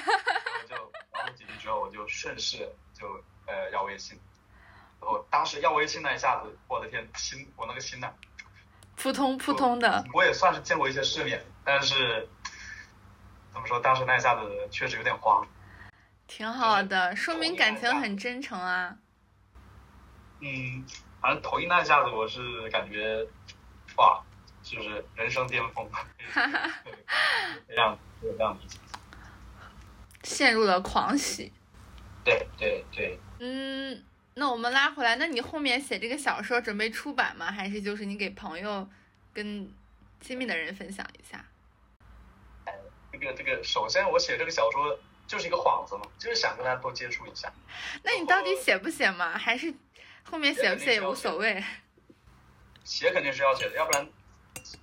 [0.61, 0.75] 后就
[1.11, 4.19] 聊了几句之后，我就顺势就呃要微信，
[4.99, 8.11] 然后当时要微信那一下子，我的天，心我那个心呐、
[9.01, 12.29] 扑通扑通的，我也算是见过一些世面，但是
[13.51, 15.43] 怎么说，当时那一下子确实有点慌。
[16.27, 18.95] 挺好的，说明感情很真诚啊。
[20.39, 20.85] 嗯，
[21.19, 23.25] 反正头一那一下子，我是感觉，
[23.97, 24.21] 哇，
[24.61, 25.89] 就是人生巅峰，
[27.67, 28.77] 这样这样理解。
[30.23, 31.51] 陷入了狂喜。
[32.23, 37.51] 对对对，嗯，那我们拉回来，那你后面写这个小说准备出版吗？
[37.51, 38.87] 还是就是你给朋友、
[39.33, 39.71] 跟
[40.19, 41.45] 亲密的人分享一下？
[43.11, 47.51] 这个这个，首先我写这个小说就是一个幌子嘛，就是想跟大家多接触一下。
[48.03, 49.37] 那你到底写不写嘛？
[49.37, 49.73] 还是
[50.23, 51.61] 后面写不写也无所谓？
[52.85, 54.07] 写肯定是要写的，要不然，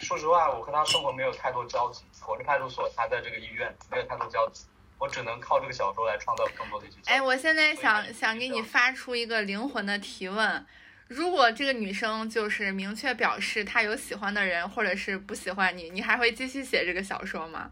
[0.01, 2.05] 说实话，我和他生活没有太多交集。
[2.29, 4.67] 我是派出所，他在这个医院，没有太多交集，
[4.99, 7.11] 我只能靠这个小说来创造更多的一些交集。
[7.11, 10.67] 哎，我现在想想给你发出一个灵魂的提问：
[11.07, 17.71] 如果这个女生就是明确表示她有喜欢的人，或者是不喜欢你，你还会继续写这个小说吗？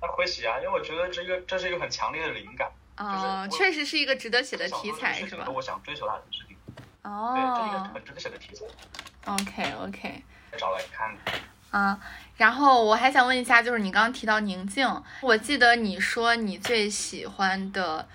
[0.00, 2.70] 那会写啊，因为我觉得这个这是一个很强烈的灵感。
[2.98, 5.52] 哦，我确实是一个值得写的题材是吧和？
[5.52, 8.64] 我想追求它的事情，对，这是一个哦很值得写的题材
[9.24, 10.22] ，，OK OK。
[10.56, 11.16] 找来看。
[11.70, 12.00] 啊，
[12.36, 14.86] 然后我还想问一下，就是你刚刚提到宁静，
[15.20, 18.08] 我记得你说你最喜欢的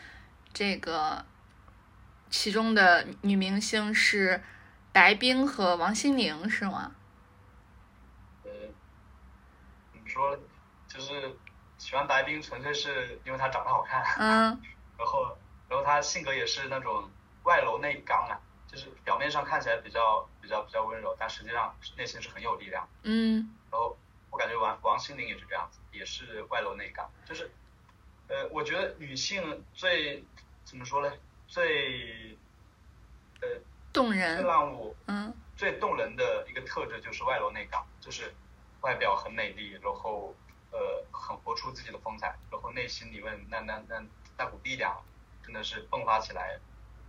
[0.53, 1.23] 这个
[2.29, 4.41] 其中的女明星是
[4.91, 6.91] 白冰和王心凌，是吗？
[8.43, 8.49] 呃，
[9.91, 10.37] 怎么说？
[10.87, 11.35] 就是
[11.77, 14.61] 喜欢白冰，纯粹是因为她长得好看，嗯
[14.97, 15.37] 然后
[15.69, 17.09] 然后她性格也是那种
[17.43, 18.39] 外柔内刚啊，
[18.73, 22.89] 就是表面上看起来比较比较比较温柔，但实际上内心是很有力量。
[23.03, 23.95] 嗯然后
[24.31, 27.51] 我感觉王王心凌也是这样子，也是外柔内刚，就是
[28.29, 30.25] 呃，我觉得女性最
[30.63, 31.13] 怎么说呢？
[31.47, 32.35] 最
[33.41, 33.47] 呃
[33.93, 38.33] 动人，最让我嗯最动人的一个特质就是外柔内刚，就是
[38.81, 40.35] 外表很美丽，然后
[40.71, 44.03] 呃很活出自己的风采，然后内心里面那那那
[44.35, 44.99] 那股力量
[45.43, 46.59] 真的是迸发起来，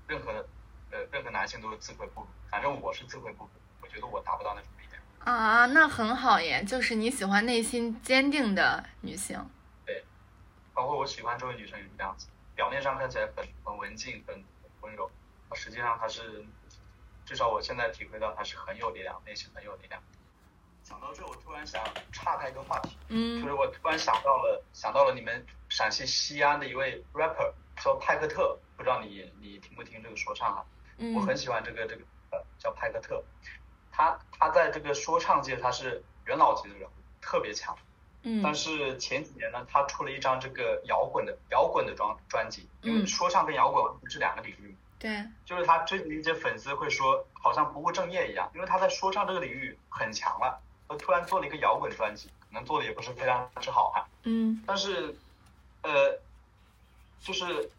[0.06, 0.46] 任何
[0.94, 3.50] 呃任何男性都是自愧不如，反正我是自愧不如，
[3.82, 5.02] 我觉得我达不到那种力量。
[5.24, 9.44] 啊，那很好耶，就是你喜欢内心坚定的女性。
[9.84, 10.04] 对
[10.72, 15.10] 包括我喜欢这位女生也是这样子，表面上看起来很很文静、很很温柔，
[15.52, 16.44] 实际上她是，
[17.26, 20.00] 至少我现在体会到她是很有力量，内心很有力量。
[20.84, 27.50] 想到这，我突然想岔开一个话题，嗯就嗯是我突然想到了想到了你们陕西西安的一位 rapper，
[27.82, 30.64] 叫派克特，不知道你你听不听这个说唱啊？
[31.14, 33.22] 我很嗯喜欢这个这个呃叫派克特，
[33.92, 37.76] 他他在这个说唱界他是元老级的人物，特别强。
[38.42, 54.62] 但嗯是前几年呢，他出了一张这个摇滚的摇滚的专专辑，因为嗯说唱跟摇滚完全是两个领域，对，就是他追求一些粉丝会说好像不务正业一样，因为他在说唱这个领域很强了，他突然做了一个摇滚专辑，可能做的也不是非常之好哈，嗯。
[54.66, 55.14] 但是
[55.82, 56.18] 呃，
[57.20, 57.70] 就是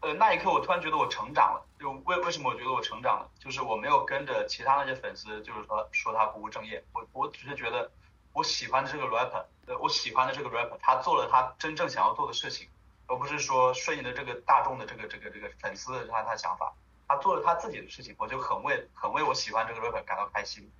[0.00, 7.92] 呃那一刻我突然觉得我成长了，就为为什么我觉得我成长了，就是我没有跟着其他那些粉丝，就是说说他不务正业，我我只是觉得
[8.32, 12.66] 我喜欢的这个 rapper，呃，我喜欢的这个 rapper，他做了他真正想要做的事情，
[13.06, 16.72] 而不是说顺应的这个大众的这个这个这个粉丝的他他想法，
[17.06, 20.72] 他做了他自己的事情，我就很为很为我喜欢这个 rapper 感到开心，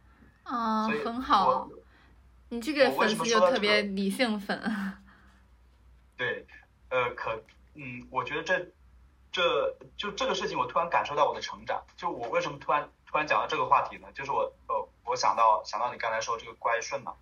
[0.45, 1.71] 啊，很好我。
[2.49, 4.59] 你这个我为什粉丝就特别理性粉。
[6.17, 6.47] 对，
[6.89, 7.43] 呃，可，
[7.75, 8.71] 嗯，我觉得这，
[9.35, 11.83] 这就这个事情，我突然感受到我的成长。
[11.97, 14.07] 就我为什么突然突然讲到这个话题呢？
[14.15, 17.17] 就是我，呃，我想到想到你刚才说这个乖顺嘛，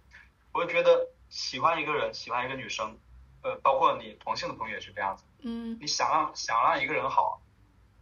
[0.53, 2.99] 我就觉得喜欢一个人，喜欢一个女生，
[3.43, 5.25] 呃，包括你同性的朋友也是这样子。
[5.41, 5.79] 嗯。
[5.81, 7.41] 你想让想让一个人好，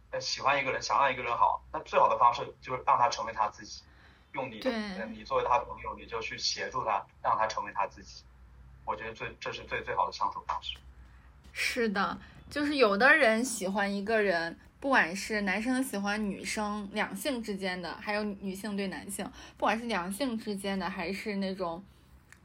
[0.09, 3.81] 呃，喜欢一个人，想让一个人好，那最好的方式就是让他成为他自己，
[4.33, 4.69] 用你的，
[5.05, 8.25] 你作为他的朋友，你就去协助他，让他成为他自己。
[8.83, 10.77] 我觉得最这是最最好的相处方式。
[11.53, 12.17] 是的，
[12.51, 21.81] 就是有的人喜欢一个人，不管是男生喜欢女生，两性之间的，还有女性对男性，不管是两性之间的，还是那种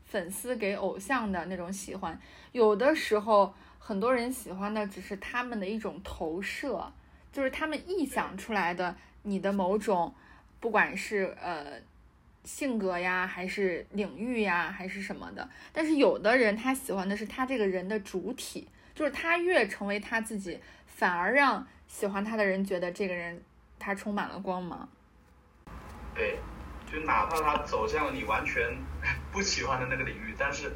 [0.04, 2.16] 粉丝给偶像的那种喜欢，
[2.52, 6.92] 有的时候很多人喜欢的只是他们的一种投射，
[7.32, 10.14] 就是他们臆想出来的你的某种，
[10.60, 11.80] 不管是呃。
[12.44, 15.50] 性格呀，还是领域呀，还是什么的？
[15.72, 23.40] 但是有的人他喜欢的是他这个人的主体，就是他越成为他自己，反而让喜欢他的人觉得这个人
[23.78, 24.88] 他充满了光芒。
[26.14, 26.40] 对，
[26.90, 28.76] 就哪怕他走向了你完全
[29.30, 30.74] 不喜欢的那个领域，但是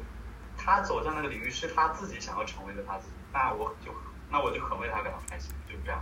[0.55, 3.91] 他走向那个领域是他自己想要成为的他自己，那我就
[4.29, 6.01] 那我就很为他感到开心，就是这样。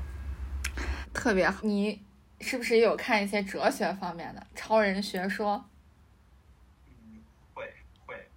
[1.13, 2.03] 特别好你。
[2.41, 5.69] 是不是也有看一些哲学方面的超人学说？
[6.87, 7.21] 嗯，
[7.53, 7.73] 会
[8.05, 8.29] 会，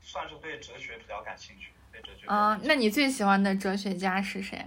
[0.00, 2.26] 算是对哲学比较感兴趣，对哲学。
[2.26, 4.66] 嗯，那你最喜欢的哲学家是谁？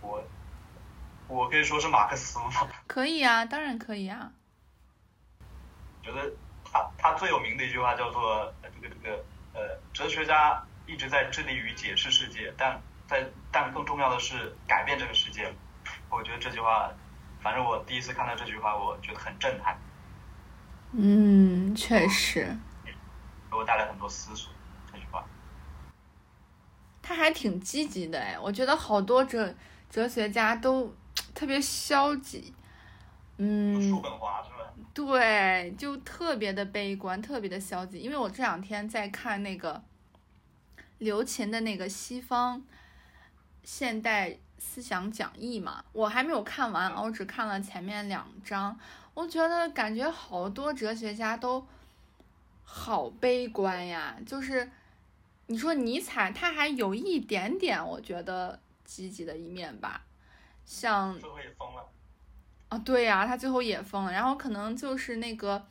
[0.00, 0.22] 我
[1.26, 2.68] 我可以说是马克思吗？
[2.86, 4.30] 可以啊，当然可以啊。
[6.02, 6.30] 觉得
[6.64, 12.80] 他他最有名的一句话叫做“这个这个呃，哲学家一直在致力于解释世界，但”。
[13.08, 15.50] 在，但更重要的是改变这个世界。
[16.10, 16.92] 我觉得这句话，
[17.40, 19.78] 反正我第一次看到这句话，我觉得很震撼。
[20.92, 22.54] 嗯，确实。
[22.84, 24.52] 给我带来很多思索。
[27.08, 29.54] 他还挺积极的哎，我觉得好多哲
[29.88, 30.94] 哲学家都
[31.34, 32.52] 特别消极。
[33.38, 33.80] 嗯。
[33.88, 34.70] 叔本华是吧？
[34.92, 37.98] 对，就特别的悲观，特别的消极。
[37.98, 39.82] 因为我这两天在看那个
[40.98, 42.62] 刘擎的那个西方。
[43.64, 48.78] 现代思想讲义嘛，我还没有看完，我只看了前面两章。
[49.14, 51.66] 我觉得感觉好多哲学家都
[52.64, 54.16] 好悲观呀。
[54.26, 54.70] 就是
[55.48, 60.06] 你说尼采，他还有一点点，我觉得积极的一面吧。
[60.64, 61.84] 像最后也疯了
[62.68, 64.12] 啊，对呀，他最后也疯了。
[64.12, 65.66] 然后可能就是那个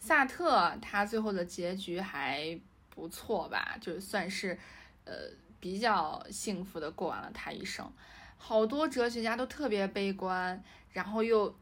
[0.00, 2.58] 萨特，他最后的结局还
[2.90, 4.58] 不错吧，就算是
[5.04, 5.12] 呃。
[5.60, 7.92] 比较幸福的过完了他一生，
[8.36, 11.52] 好多哲学家都特别悲观，然后又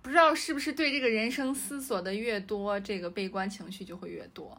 [0.00, 4.58] 不知道是不是对这个人生思索的越多，这个悲观情绪就会越多。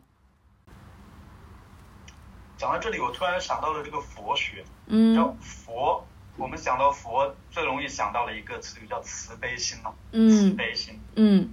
[2.58, 6.06] 讲到这里，我突然想到了这个佛学，嗯，叫佛，
[6.38, 11.50] 我们想到佛最容易想到的一个词语叫慈悲心嘛，嗯，慈悲心，嗯，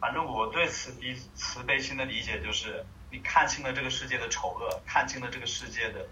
[0.00, 6.08] 反正我对慈悲慈悲心的理解就是，你看清了这个世界的丑恶，看清了这个世界的。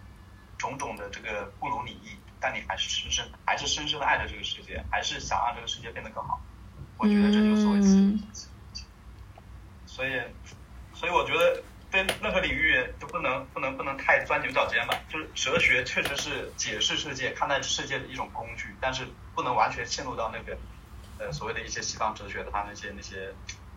[0.61, 6.39] 种种的这个不如你意，但你还是深深还是深深的爱着这个世界，还是想让这个世界变得更好。
[6.99, 8.49] 我觉得这就是所谓慈悲心。
[9.87, 10.21] 所以，
[10.93, 14.95] 所以我觉得对任何领域都不能不能不能太钻牛角尖吧。
[15.09, 20.57] 就是哲学确实是解释世界、看待世界的一种工具，但是不能完全陷入到那个
[21.19, 23.33] 呃所谓的一些西方哲学的他那些那些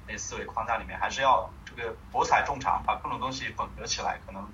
[0.08, 4.48] 那思维框架里面，还是要这个博采众长，把各种东西混合起来，可能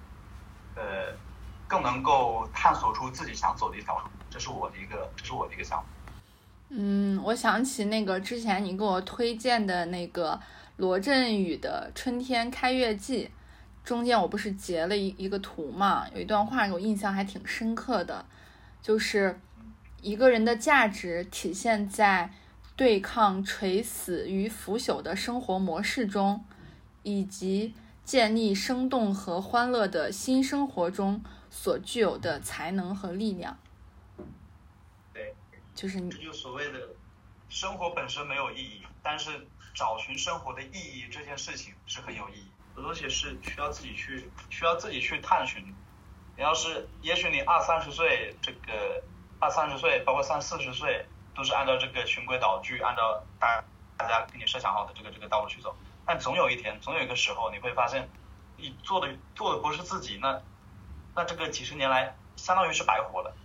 [0.76, 1.14] 呃。
[1.70, 5.86] 更能够探索出自己想走的一条路，这是我的一个，这是我的一个想法。
[6.70, 10.42] 嗯，我想起那个之前你给我推荐的那个
[10.78, 13.26] 罗振宇的《春天开月记》，
[13.90, 18.24] 中间我不是截了一一个图嘛，有一段话给我印象还挺深刻的，
[18.84, 19.40] 就是
[20.04, 22.32] 一个人的价值体现在
[22.76, 26.46] 对抗垂死与腐朽的生活模式中，
[27.02, 27.74] 以及
[28.06, 31.24] 建立生动和欢乐的新生活中。
[31.52, 33.58] 所具有的才能和力量，
[35.12, 35.34] 对，
[35.74, 36.80] 就是你，这就所谓的
[37.50, 39.32] 生活本身没有意义，但是
[39.74, 45.76] 找寻生活的意义这件事情是很有意义，很多东西是需要自己去，需要自己去探寻。
[46.38, 49.04] 你要是，也许你二三十岁，这个
[49.38, 51.06] 二三十岁，包括三四十岁，
[51.36, 53.62] 都是按照这个循规蹈矩，按照大
[53.98, 55.76] 大家给你设想好的这个这个道路去走，
[56.06, 58.10] 但总有一天，总有一个时候，你会发现，
[58.56, 60.42] 你做的做的不是自己，那。
[61.16, 63.36] 那这个几十年来，相当于是白活了，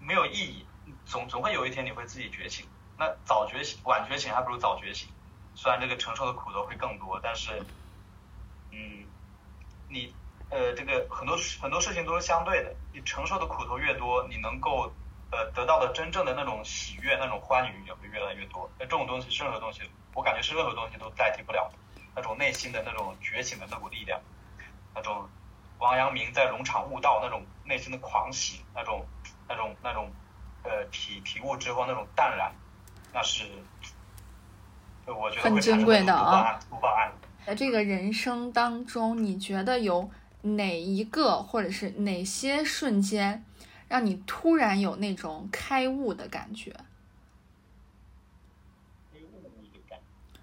[0.00, 0.64] 没有意义。
[1.04, 2.66] 总总会有一天你会自己觉醒。
[2.96, 5.10] 那早觉醒、晚觉醒还不如早觉醒。
[5.54, 7.62] 虽然这个承受的苦头会更多，但是，
[8.76, 9.06] 嗯，
[9.88, 10.14] 你
[10.50, 14.92] 呃，这个很多很多事情都是相对的，你承受的苦头越多，你能够
[15.32, 18.70] 呃得到的真正的那种喜悦、那种欢愉也会越来越多。
[18.78, 19.80] 那这种东西，任何东西，
[20.14, 21.72] 我感觉是任何东西都代替不了，
[22.14, 24.20] 那种内心的那种觉醒的那股力量，
[24.94, 25.26] 那种
[25.78, 29.04] 王阳明在龙场悟道那种内心的狂喜，那种
[29.48, 30.12] 那种那种
[30.62, 32.52] 呃体体悟之后那种淡然，
[33.12, 33.44] 那是
[35.06, 36.60] 我觉得很珍贵的啊。
[36.68, 37.10] 不报案。
[37.46, 40.10] 在这个人生当中，你觉得有
[40.42, 43.44] 哪一个或者是哪些瞬间，
[43.86, 46.74] 让你突然有那种开悟的感觉？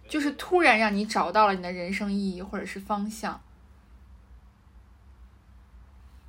[0.08, 3.41] 就是突然让你找到了你的人生意义或者是方向。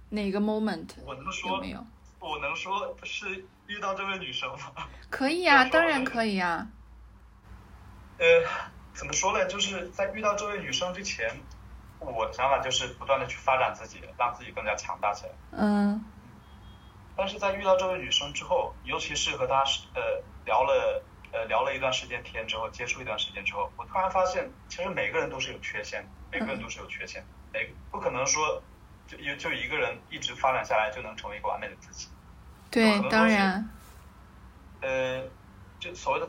[0.09, 0.89] 哪个 moment？
[1.07, 1.87] 我能说没有？
[2.18, 4.89] 我能说是遇到这位女生吗？
[5.09, 6.66] 可以呀， 当然可以呀。
[8.18, 8.74] 呃。
[8.95, 9.45] 怎么说呢？
[9.47, 11.28] 就是在遇到这位女生之前，
[11.99, 15.32] 我的想法就是不断的去发展自己，让自己更加强大起来。
[15.51, 16.05] 嗯。
[17.16, 19.64] 但是在遇到这位女生之后，尤其是和她
[19.95, 28.62] 呃聊了呃聊了一段时间天之后，接触一段时间之后，我突然发现，其实每个人都是有缺陷，每个人都是有缺陷，每不可能说
[29.09, 32.09] 就就就一个人一直发展下来就能成为一个完美的自己。
[32.70, 33.68] 对，当然。
[34.80, 35.22] 呃，
[35.80, 36.28] 就所谓的。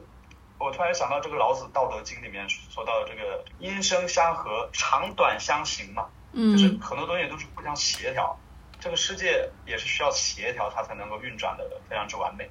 [0.58, 8.38] 我突然想到这个老子《道德经》里面说到的这个音声相和，长短相形嘛，就是很多东西都是互相协调。
[8.80, 12.50] 这个世界也是需要协调，它才能够运转的非常之完美。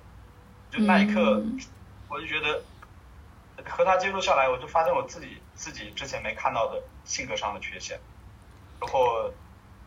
[0.70, 1.42] 就那一刻，
[2.08, 2.62] 我就觉得
[3.64, 7.98] 和他接触下来，我就发现我自己自己之前没看到的性格上的缺陷，
[8.80, 9.30] 然后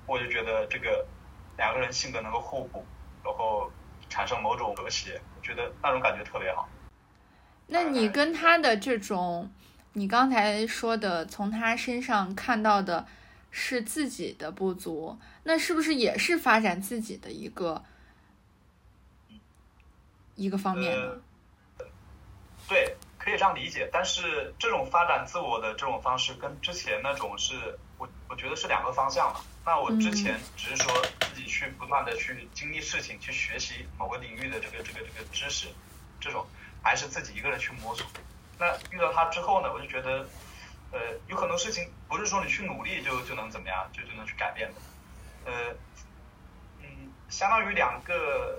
[0.05, 1.05] 我就觉得这个
[1.57, 2.85] 两个人性格能够互补，
[3.23, 3.69] 然后
[4.09, 6.67] 产生某种和谐，我觉得那种感觉特别好。
[7.69, 9.51] 那你跟他的这种，
[9.93, 13.05] 你刚才说的从他身上看到的
[13.51, 17.83] 是自己的不足，那是不是也是发展自己的一个
[20.35, 21.21] 一个方面呢？
[22.69, 23.89] 对，可以这样理解。
[23.91, 29.41] 但是这种发展自我的这种方式跟之前那种是我我觉得是两个方向嘛。
[29.65, 35.67] 那我之前只是说自己去不断的去经历事情，去学习某个领域的这个这个这个知识，
[36.21, 36.47] 这种。
[36.87, 38.07] 还是自己一个人去摸索。
[38.57, 40.25] 那遇到他之后呢，我就觉得，
[40.93, 45.51] 呃，有很多事情不是说你去努力就就能怎么样，就就能去改变的。
[45.51, 45.75] 呃，
[46.79, 48.57] 嗯，相当于两个，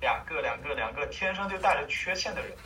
[0.00, 2.56] 两个两个两个天生就带着缺陷的人，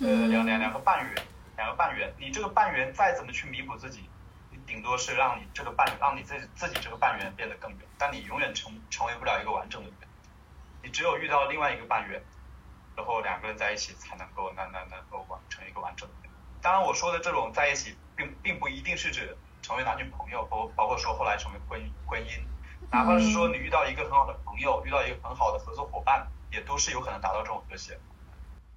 [0.00, 1.14] 呃，两两两个半圆，
[1.56, 2.12] 两个半圆。
[2.18, 4.10] 你这个半圆再怎么去弥补自己，
[4.50, 10.08] 你顶多是让你这个半让你自己自己这个半圆变得更圆，但你永远成成为不了一个完整的圆。
[10.82, 12.22] 你只有遇到另外一个半圆。
[12.96, 16.28] 然后两个人在一起才能够那那能够完成一个完整的。
[16.62, 22.40] 当然我说的这种在一起，并并不一定是指成为男女朋友，包包括说后来成为婚婚姻，
[22.90, 27.98] 哪怕是说你遇到一个很好的朋友，遇到一个很好的合作伙伴，也都是有可能达到这种和谐。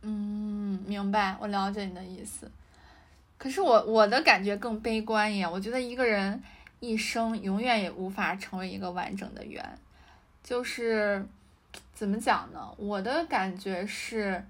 [0.01, 2.51] 嗯，明白，我了解你的意思。
[3.38, 6.43] 可是我我的感觉更悲观一点，我觉得一个人
[6.80, 9.80] 一生永远也无法成为一个完整的圆，
[10.43, 11.26] 就是。
[11.93, 12.74] 怎么讲呢？
[12.78, 14.45] 我的感觉是，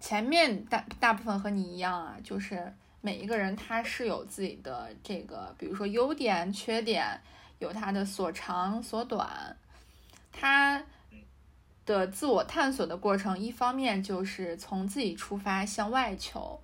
[0.00, 7.20] 前面大大部分和你一样啊，就是每一个人他是有自己的这个，比如说优点、缺点，
[7.58, 9.56] 有他的所长所短，
[10.32, 10.82] 他
[11.84, 16.60] 的自我探索的过程，一方面就是从自己出发向外求，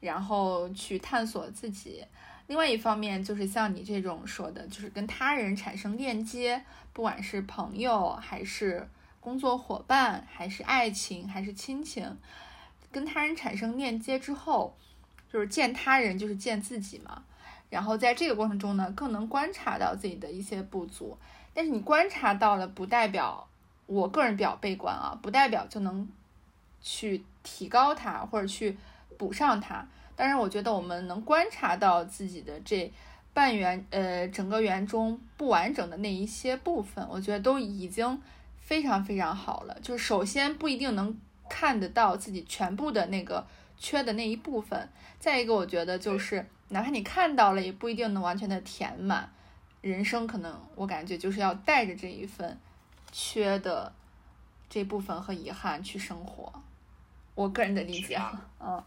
[0.00, 2.04] 然后去探索自己；
[2.50, 6.60] 另外一方面就是像你这种说的，就是跟他人产生链接，
[6.92, 8.88] 不管是朋友还是。
[9.20, 12.16] 工作伙伴还是爱情还是亲情，
[12.90, 14.74] 跟他人产生链接之后，
[15.30, 17.22] 就是见他人就是见自己嘛。
[17.68, 21.18] 然后在这个过程中呢，更能观察到自己的一些不足。
[21.52, 23.46] 但是你观察到了，不代表
[23.84, 26.08] 我个人比较悲观啊，不代表就能
[26.80, 28.78] 去提高它或者去
[29.18, 29.86] 补上它。
[30.20, 32.92] 当然，我觉得我们能观察到自己的这
[33.32, 38.20] 半圆呃整个圆中不完整的那一些部分，我觉得都已经。
[38.62, 41.18] 非常非常好了，就是首先不一定能
[41.48, 43.44] 看得到自己全部的那个
[43.76, 49.28] 缺的那一部分，再一个我觉得就是哪怕你看到了，也不一定能完全的填满。
[49.80, 52.56] 人生可能我感觉就是要带着这一份
[53.10, 53.92] 缺的
[54.68, 56.52] 这部分和遗憾去生活，
[57.34, 58.80] 我个人的理解哈，嗯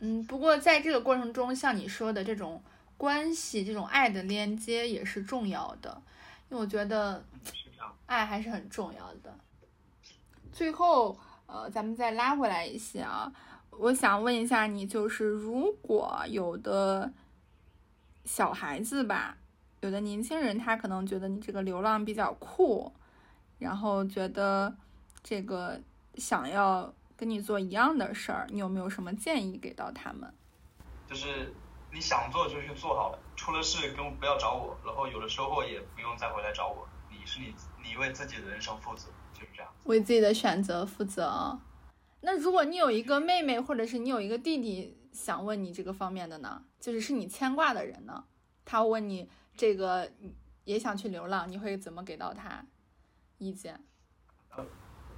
[0.00, 0.24] 嗯。
[0.24, 2.62] 不过在这个过程中，像你说的这种
[2.96, 6.02] 关系、这种爱的连接也是重要的，
[6.50, 7.24] 因为我觉得。
[8.06, 9.36] 爱还是很重要的。
[10.50, 13.30] 最后，呃，咱们再拉回来一些啊，
[13.70, 17.12] 我想问一下你，就是如果有的
[18.24, 19.36] 小孩子吧，
[19.82, 22.90] 有的年轻人他可能觉得你这个流浪比较酷，
[23.58, 24.74] 然后觉得
[25.22, 25.78] 这个
[26.14, 30.32] 想要跟你做一样的事儿，你有没有什么建议给到他们？
[31.08, 31.52] 就是
[31.92, 36.88] 你想做就去做好了，出了事跟不要找我，然后有了收获也不用再回来找我。
[37.10, 37.52] 你是你，
[37.82, 39.68] 你为自己的人生负责，就是这样。
[39.84, 41.58] 为自己的选择负责。
[42.20, 46.62] 那如果你有一个妹妹，或者是你有一个弟弟，想问你这个方面的呢？
[46.78, 48.24] 就是是你牵挂的人呢？
[48.64, 50.08] 他问你这个
[50.62, 52.64] 也想去流浪，你会怎么给到他
[53.38, 53.82] 意见？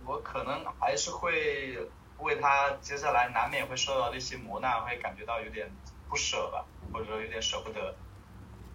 [0.04, 1.78] 我可能还是会
[2.18, 5.70] 为他接下来难免会受到的一些磨难，会感觉到有点
[6.08, 7.94] 不舍吧，或者说有点舍不得。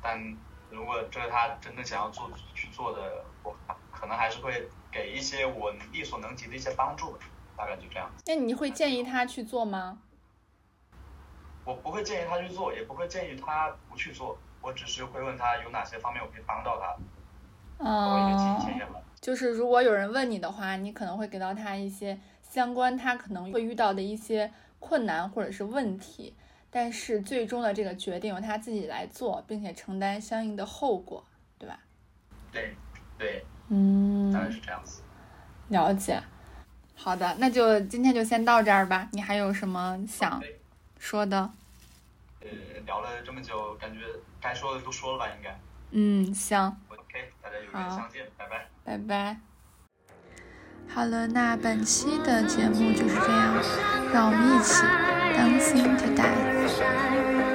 [0.02, 0.38] 但
[0.70, 3.56] 如果这是他真的想要做去做的，我
[3.92, 7.18] 可能还是会给一些我力所能及的一些帮助，
[7.58, 8.10] 大概就这样。
[8.26, 10.00] 那你会建议他去做吗？
[11.64, 14.38] 我不会建议他去做，也不会建议他不去做。
[14.62, 16.96] 我只是会问他有哪些方面我可以帮到他，
[17.88, 18.42] 哦，
[19.26, 26.36] 就是如果有人问你的话，你可能会给到他一些相关他可能会遇到的一些困难或者是问题，
[26.70, 31.26] 但是最终的这个决定由他自己来做，并且承担相应的后果，
[31.58, 31.80] 对吧？
[32.52, 32.76] 对，
[33.18, 35.02] 对，嗯，当然是这样子。
[35.70, 36.22] 了解，
[36.94, 39.10] 好的，那就今天就先到这儿吧。
[39.12, 40.40] 你还有什么想
[41.00, 41.50] 说的？
[42.42, 42.48] 呃，
[42.86, 44.02] 聊了这么久，感觉。
[44.40, 45.60] 该说的都说了吧，应该。
[45.90, 46.78] 嗯，行。
[46.90, 48.68] OK，大家有缘相见，拜拜。
[48.86, 49.38] 拜拜。
[50.88, 53.56] 好了，那本期的节目就是这样，
[54.14, 54.86] 让我们一起
[55.36, 57.55] dancing today。